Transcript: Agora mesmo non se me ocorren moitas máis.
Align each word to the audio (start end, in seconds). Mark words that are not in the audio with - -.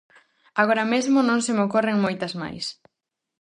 Agora 0.61 0.85
mesmo 0.93 1.17
non 1.23 1.39
se 1.45 1.51
me 1.55 1.65
ocorren 1.67 2.03
moitas 2.05 2.33
máis. 2.41 2.65